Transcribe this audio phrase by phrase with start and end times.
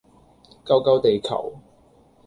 [0.65, 1.53] 救救地球